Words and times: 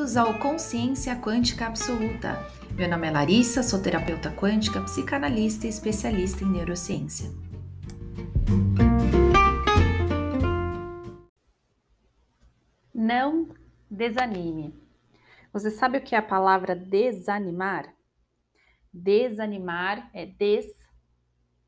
Bem-vindos 0.00 0.16
ao 0.16 0.38
Consciência 0.38 1.14
Quântica 1.14 1.66
Absoluta. 1.66 2.38
Meu 2.74 2.88
nome 2.88 3.06
é 3.06 3.10
Larissa, 3.10 3.62
sou 3.62 3.82
terapeuta 3.82 4.34
quântica, 4.34 4.80
psicanalista 4.80 5.66
e 5.66 5.68
especialista 5.68 6.42
em 6.42 6.50
neurociência. 6.52 7.28
Não 12.94 13.54
desanime. 13.90 14.74
Você 15.52 15.70
sabe 15.70 15.98
o 15.98 16.00
que 16.02 16.14
é 16.14 16.18
a 16.18 16.22
palavra 16.22 16.74
desanimar? 16.74 17.94
Desanimar 18.90 20.10
é 20.14 20.24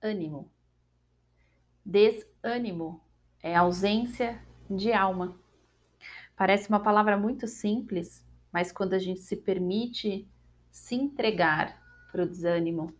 desânimo. 0.00 0.50
Desânimo 1.84 3.02
é 3.42 3.54
ausência 3.54 4.42
de 4.70 4.94
alma. 4.94 5.43
Parece 6.36 6.68
uma 6.68 6.80
palavra 6.80 7.16
muito 7.16 7.46
simples, 7.46 8.26
mas 8.52 8.72
quando 8.72 8.94
a 8.94 8.98
gente 8.98 9.20
se 9.20 9.36
permite 9.36 10.28
se 10.70 10.94
entregar 10.94 11.80
para 12.10 12.22
o 12.22 12.28
desânimo, 12.28 12.92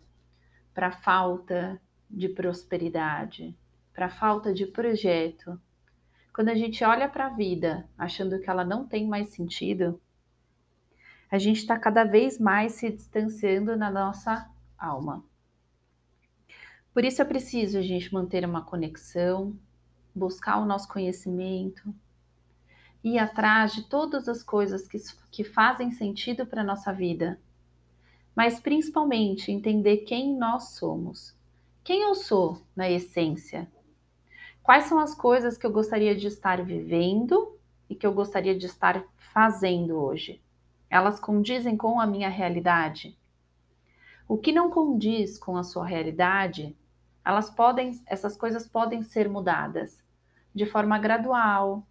para 0.73 0.89
a 0.89 0.93
falta 0.93 1.81
de 2.09 2.29
prosperidade, 2.29 3.57
para 3.93 4.07
a 4.07 4.11
falta 4.11 4.53
de 4.53 4.67
projeto, 4.67 5.61
quando 6.33 6.49
a 6.49 6.55
gente 6.55 6.85
olha 6.85 7.09
para 7.09 7.27
a 7.27 7.31
vida 7.31 7.89
achando 7.99 8.41
que 8.41 8.49
ela 8.51 8.65
não 8.65 8.87
tem 8.87 9.07
mais 9.07 9.29
sentido, 9.29 10.01
a 11.31 11.39
gente 11.39 11.59
está 11.59 11.79
cada 11.79 12.05
vez 12.05 12.39
mais 12.39 12.73
se 12.73 12.91
distanciando 12.91 13.77
na 13.77 13.91
nossa 13.91 14.49
alma. 14.79 15.25
Por 16.93 17.05
isso 17.05 17.21
é 17.21 17.25
preciso 17.25 17.79
a 17.79 17.83
gente 17.83 18.15
manter 18.15 18.45
uma 18.45 18.65
conexão, 18.65 19.59
buscar 20.15 20.59
o 20.59 20.65
nosso 20.65 20.89
conhecimento, 20.89 21.93
ir 23.05 23.19
atrás 23.19 23.75
de 23.75 23.83
todas 23.83 24.29
as 24.29 24.43
coisas 24.43 24.89
que, 24.89 24.99
que 25.31 25.45
fazem 25.45 25.93
sentido 25.93 26.47
para 26.47 26.63
a 26.63 26.65
nossa 26.65 26.91
vida, 26.91 27.39
mas 28.35 28.59
principalmente 28.59 29.53
entender 29.53 29.99
quem 29.99 30.35
nós 30.35 30.71
somos. 30.71 31.37
Quem 31.85 32.01
eu 32.01 32.15
sou 32.15 32.63
na 32.75 32.91
essência? 32.91 33.71
Quais 34.63 34.87
são 34.87 34.99
as 34.99 35.15
coisas 35.15 35.59
que 35.59 35.67
eu 35.67 35.71
gostaria 35.71 36.17
de 36.17 36.27
estar 36.27 36.65
vivendo 36.65 37.59
e 37.91 37.95
que 37.95 38.07
eu 38.07 38.15
gostaria 38.15 38.57
de 38.57 38.65
estar 38.65 39.05
fazendo 39.35 39.97
hoje? 39.97 40.41
Elas 40.89 41.21
condizem 41.21 41.77
com 41.77 42.01
a 42.01 42.07
minha 42.07 42.31
realidade? 42.31 43.19
O 44.27 44.39
que 44.39 44.51
não 44.51 44.71
condiz 44.71 45.39
com 45.39 45.59
a 45.59 45.63
sua 45.63 45.85
realidade, 45.85 46.75
elas 47.23 47.51
podem, 47.51 48.03
essas 48.07 48.35
coisas 48.35 48.67
podem 48.67 49.03
ser 49.03 49.29
mudadas 49.29 50.03
de 50.55 50.65
forma 50.65 50.99
gradual, 50.99 51.87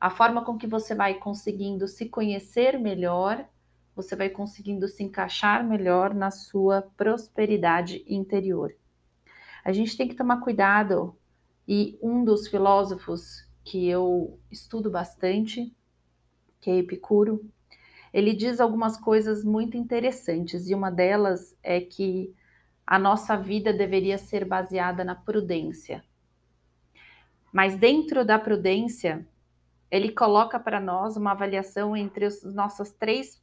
a 0.00 0.08
forma 0.08 0.42
com 0.42 0.56
que 0.56 0.66
você 0.66 0.94
vai 0.94 1.14
conseguindo 1.14 1.86
se 1.86 2.08
conhecer 2.08 2.78
melhor, 2.78 3.46
você 3.94 4.16
vai 4.16 4.30
conseguindo 4.30 4.88
se 4.88 5.02
encaixar 5.02 5.62
melhor 5.62 6.14
na 6.14 6.30
sua 6.30 6.82
prosperidade 6.96 8.02
interior. 8.08 8.74
A 9.62 9.72
gente 9.72 9.96
tem 9.96 10.08
que 10.08 10.14
tomar 10.14 10.40
cuidado, 10.40 11.14
e 11.68 11.98
um 12.02 12.24
dos 12.24 12.48
filósofos 12.48 13.46
que 13.62 13.86
eu 13.88 14.40
estudo 14.50 14.90
bastante, 14.90 15.72
que 16.60 16.70
é 16.70 16.78
Epicuro, 16.78 17.44
ele 18.12 18.34
diz 18.34 18.58
algumas 18.58 18.96
coisas 18.96 19.44
muito 19.44 19.76
interessantes, 19.76 20.68
e 20.68 20.74
uma 20.74 20.90
delas 20.90 21.54
é 21.62 21.78
que 21.80 22.34
a 22.86 22.98
nossa 22.98 23.36
vida 23.36 23.72
deveria 23.72 24.16
ser 24.16 24.44
baseada 24.46 25.04
na 25.04 25.14
prudência. 25.14 26.02
Mas 27.52 27.76
dentro 27.76 28.24
da 28.24 28.38
prudência, 28.38 29.26
ele 29.90 30.12
coloca 30.12 30.58
para 30.58 30.80
nós 30.80 31.16
uma 31.16 31.32
avaliação 31.32 31.96
entre 31.96 32.24
as 32.24 32.42
nossas 32.44 32.92
três 32.92 33.42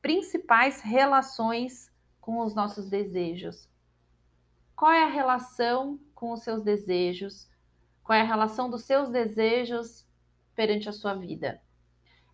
principais 0.00 0.80
relações 0.80 1.92
com 2.20 2.40
os 2.40 2.54
nossos 2.54 2.88
desejos. 2.88 3.68
Qual 4.74 4.90
é 4.90 5.02
a 5.02 5.08
relação 5.08 6.00
com 6.14 6.32
os 6.32 6.42
seus 6.42 6.62
desejos? 6.62 7.50
Qual 8.02 8.16
é 8.16 8.22
a 8.22 8.26
relação 8.26 8.70
dos 8.70 8.84
seus 8.84 9.10
desejos 9.10 10.06
perante 10.54 10.88
a 10.88 10.92
sua 10.92 11.14
vida? 11.14 11.60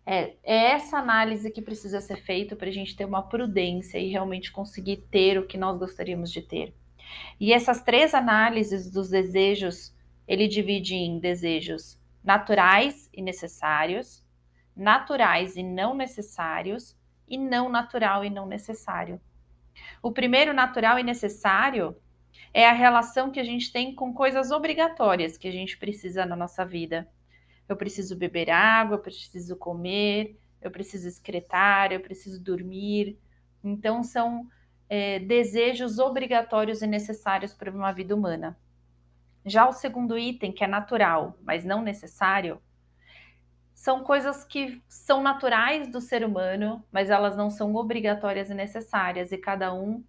É, 0.05 0.35
é 0.43 0.71
essa 0.71 0.97
análise 0.97 1.51
que 1.51 1.61
precisa 1.61 2.01
ser 2.01 2.23
feita 2.23 2.55
para 2.55 2.69
a 2.69 2.71
gente 2.71 2.95
ter 2.95 3.05
uma 3.05 3.21
prudência 3.21 3.99
e 3.99 4.09
realmente 4.09 4.51
conseguir 4.51 5.05
ter 5.11 5.37
o 5.37 5.45
que 5.45 5.57
nós 5.57 5.77
gostaríamos 5.77 6.31
de 6.31 6.41
ter. 6.41 6.73
E 7.39 7.53
essas 7.53 7.83
três 7.83 8.13
análises 8.13 8.89
dos 8.89 9.09
desejos, 9.09 9.93
ele 10.27 10.47
divide 10.47 10.95
em 10.95 11.19
desejos 11.19 12.00
naturais 12.23 13.09
e 13.13 13.21
necessários, 13.21 14.25
naturais 14.75 15.55
e 15.55 15.63
não 15.63 15.95
necessários, 15.95 16.97
e 17.27 17.37
não 17.37 17.69
natural 17.69 18.25
e 18.25 18.29
não 18.29 18.45
necessário. 18.45 19.19
O 20.01 20.11
primeiro, 20.11 20.53
natural 20.53 20.99
e 20.99 21.03
necessário, 21.03 21.95
é 22.53 22.67
a 22.67 22.73
relação 22.73 23.31
que 23.31 23.39
a 23.39 23.43
gente 23.43 23.71
tem 23.71 23.95
com 23.95 24.13
coisas 24.13 24.51
obrigatórias 24.51 25.37
que 25.37 25.47
a 25.47 25.51
gente 25.51 25.77
precisa 25.77 26.25
na 26.25 26.35
nossa 26.35 26.65
vida. 26.65 27.09
Eu 27.67 27.77
preciso 27.77 28.17
beber 28.17 28.49
água, 28.49 28.95
eu 28.95 29.01
preciso 29.01 29.55
comer, 29.55 30.37
eu 30.61 30.69
preciso 30.69 31.07
excretar, 31.07 31.93
eu 31.93 32.01
preciso 32.01 32.43
dormir. 32.43 33.17
Então, 33.63 34.03
são 34.03 34.47
é, 34.89 35.19
desejos 35.19 35.99
obrigatórios 35.99 36.81
e 36.81 36.87
necessários 36.87 37.53
para 37.53 37.71
uma 37.71 37.93
vida 37.93 38.13
humana. 38.13 38.57
Já 39.45 39.67
o 39.67 39.73
segundo 39.73 40.17
item, 40.17 40.51
que 40.51 40.63
é 40.63 40.67
natural, 40.67 41.37
mas 41.43 41.65
não 41.65 41.81
necessário, 41.81 42.61
são 43.73 44.03
coisas 44.03 44.43
que 44.43 44.81
são 44.87 45.23
naturais 45.23 45.87
do 45.87 45.99
ser 45.99 46.23
humano, 46.23 46.85
mas 46.91 47.09
elas 47.09 47.35
não 47.35 47.49
são 47.49 47.73
obrigatórias 47.75 48.51
e 48.51 48.53
necessárias, 48.53 49.31
e 49.31 49.37
cada 49.37 49.73
um 49.73 50.03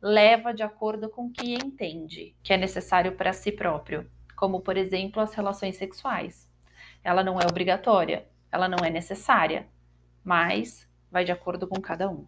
leva 0.00 0.54
de 0.54 0.62
acordo 0.62 1.08
com 1.08 1.26
o 1.26 1.30
que 1.30 1.54
entende 1.54 2.34
que 2.42 2.52
é 2.52 2.56
necessário 2.56 3.12
para 3.12 3.32
si 3.32 3.52
próprio, 3.52 4.10
como, 4.36 4.60
por 4.60 4.76
exemplo, 4.76 5.22
as 5.22 5.34
relações 5.34 5.76
sexuais. 5.76 6.50
Ela 7.04 7.22
não 7.22 7.38
é 7.38 7.44
obrigatória, 7.44 8.26
ela 8.50 8.68
não 8.68 8.84
é 8.84 8.90
necessária, 8.90 9.68
mas 10.24 10.88
vai 11.10 11.24
de 11.24 11.30
acordo 11.30 11.68
com 11.68 11.80
cada 11.80 12.08
um. 12.08 12.26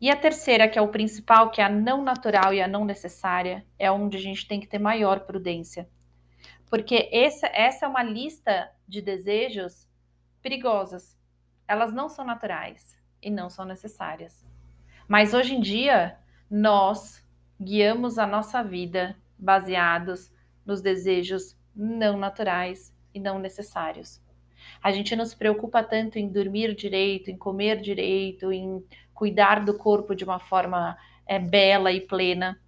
E 0.00 0.10
a 0.10 0.16
terceira, 0.16 0.68
que 0.68 0.78
é 0.78 0.82
o 0.82 0.88
principal, 0.88 1.50
que 1.50 1.60
é 1.60 1.64
a 1.64 1.70
não 1.70 2.02
natural 2.02 2.52
e 2.52 2.60
a 2.60 2.68
não 2.68 2.84
necessária, 2.84 3.64
é 3.78 3.90
onde 3.90 4.16
a 4.16 4.20
gente 4.20 4.46
tem 4.46 4.60
que 4.60 4.66
ter 4.66 4.78
maior 4.78 5.20
prudência. 5.20 5.88
Porque 6.68 7.08
essa, 7.12 7.46
essa 7.46 7.86
é 7.86 7.88
uma 7.88 8.02
lista 8.02 8.70
de 8.86 9.00
desejos 9.00 9.88
perigosas. 10.42 11.16
Elas 11.66 11.92
não 11.92 12.08
são 12.08 12.24
naturais 12.24 12.96
e 13.22 13.30
não 13.30 13.48
são 13.48 13.64
necessárias. 13.64 14.44
Mas 15.08 15.32
hoje 15.32 15.54
em 15.54 15.60
dia, 15.60 16.18
nós 16.50 17.24
guiamos 17.60 18.18
a 18.18 18.26
nossa 18.26 18.62
vida 18.62 19.16
baseados 19.38 20.32
nos 20.64 20.80
desejos 20.80 21.56
não 21.74 22.18
naturais 22.18 22.94
e 23.14 23.20
não 23.20 23.38
necessários. 23.38 24.20
A 24.82 24.90
gente 24.90 25.14
não 25.14 25.24
se 25.24 25.36
preocupa 25.36 25.82
tanto 25.82 26.18
em 26.18 26.28
dormir 26.28 26.74
direito, 26.74 27.30
em 27.30 27.36
comer 27.36 27.80
direito, 27.80 28.52
em 28.52 28.84
cuidar 29.16 29.64
do 29.64 29.74
corpo 29.74 30.14
de 30.14 30.24
uma 30.24 30.38
forma 30.38 30.96
é, 31.26 31.38
bela 31.38 31.90
e 31.90 32.00
plena. 32.02 32.60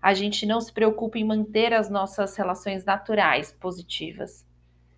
A 0.00 0.14
gente 0.14 0.46
não 0.46 0.60
se 0.60 0.72
preocupa 0.72 1.18
em 1.18 1.24
manter 1.24 1.74
as 1.74 1.90
nossas 1.90 2.34
relações 2.36 2.84
naturais 2.84 3.52
positivas. 3.52 4.46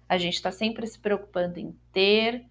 A 0.06 0.19
gente 0.19 0.34
está 0.34 0.53
sempre 0.53 0.87
se 0.87 0.99
preocupando 0.99 1.59
em 1.59 1.75
ter, 1.93 2.44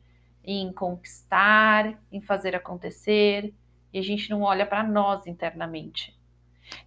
em 0.43 0.73
conquistar, 0.73 1.97
em 2.11 2.19
fazer 2.19 2.55
acontecer, 2.55 3.53
e 3.93 3.99
a 3.99 4.01
gente 4.01 4.29
não 4.29 4.41
olha 4.41 4.65
para 4.65 4.83
nós 4.83 5.27
internamente. 5.27 6.17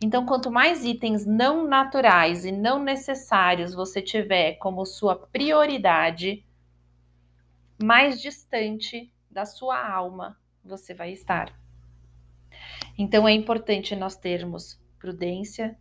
Então, 0.00 0.27
quanto 0.27 0.50
mais 0.50 0.84
itens 0.84 1.25
não 1.25 1.66
naturais 1.69 2.45
e 2.45 2.51
não 2.51 2.83
necessários 2.83 3.75
você 3.75 4.03
tiver 4.03 4.54
como 4.54 4.84
sua 4.84 5.15
prioridade, 5.15 6.45
mais 7.81 8.21
distante 8.21 9.13
da 9.31 9.45
sua 9.45 9.89
alma 9.89 10.36
você 10.66 10.92
vai 10.92 11.13
estar. 11.13 11.53
Então 12.98 13.27
é 13.27 13.33
importante 13.33 13.95
nós 13.95 14.16
termos 14.16 14.80
prudência 14.98 15.78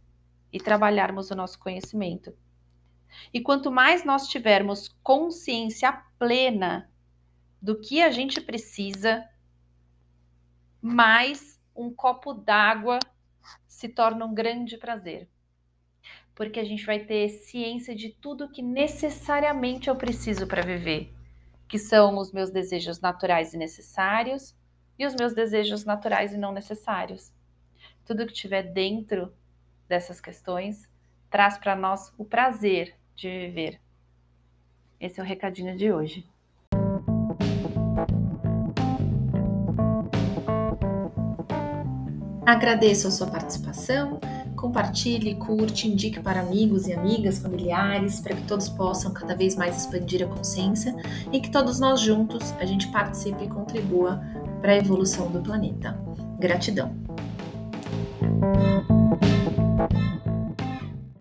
e 0.51 0.59
trabalharmos 0.59 1.31
o 1.31 1.35
nosso 1.35 1.59
conhecimento. 1.59 2.33
E 3.33 3.41
quanto 3.41 3.71
mais 3.71 4.03
nós 4.03 4.27
tivermos 4.27 4.89
consciência 5.01 5.91
plena 6.19 6.89
do 7.61 7.79
que 7.79 8.01
a 8.01 8.11
gente 8.11 8.41
precisa, 8.41 9.27
mais 10.81 11.59
um 11.75 11.93
copo 11.93 12.33
d'água 12.33 12.99
se 13.67 13.89
torna 13.89 14.25
um 14.25 14.33
grande 14.33 14.77
prazer. 14.77 15.27
Porque 16.33 16.59
a 16.59 16.63
gente 16.63 16.85
vai 16.85 16.99
ter 16.99 17.29
ciência 17.29 17.95
de 17.95 18.09
tudo 18.09 18.49
que 18.49 18.61
necessariamente 18.61 19.89
eu 19.89 19.95
preciso 19.95 20.45
para 20.45 20.61
viver, 20.61 21.13
que 21.67 21.79
são 21.79 22.17
os 22.17 22.31
meus 22.31 22.51
desejos 22.51 22.99
naturais 22.99 23.53
e 23.53 23.57
necessários, 23.57 24.55
e 24.97 25.05
os 25.05 25.15
meus 25.15 25.33
desejos 25.33 25.85
naturais 25.85 26.33
e 26.33 26.37
não 26.37 26.51
necessários. 26.51 27.31
Tudo 28.05 28.25
que 28.25 28.33
tiver 28.33 28.63
dentro 28.63 29.33
dessas 29.87 30.21
questões 30.21 30.89
traz 31.29 31.57
para 31.57 31.75
nós 31.75 32.13
o 32.17 32.25
prazer 32.25 32.95
de 33.15 33.29
viver. 33.29 33.81
Esse 34.99 35.19
é 35.19 35.23
o 35.23 35.25
recadinho 35.25 35.75
de 35.75 35.91
hoje. 35.91 36.25
Agradeço 42.45 43.07
a 43.07 43.11
sua 43.11 43.27
participação. 43.27 44.19
Compartilhe, 44.55 45.35
curte, 45.35 45.87
indique 45.87 46.19
para 46.19 46.39
amigos 46.39 46.87
e 46.87 46.93
amigas, 46.93 47.39
familiares, 47.39 48.21
para 48.21 48.35
que 48.35 48.43
todos 48.43 48.69
possam 48.69 49.11
cada 49.11 49.35
vez 49.35 49.55
mais 49.55 49.77
expandir 49.77 50.23
a 50.23 50.27
consciência 50.27 50.95
e 51.31 51.39
que 51.39 51.49
todos 51.49 51.79
nós 51.79 51.99
juntos 51.99 52.51
a 52.53 52.65
gente 52.65 52.87
participe 52.89 53.43
e 53.43 53.49
contribua 53.49 54.23
para 54.65 54.73
a 54.73 54.77
evolução 54.77 55.29
do 55.29 55.43
planeta. 55.43 55.95
Gratidão. 56.39 56.91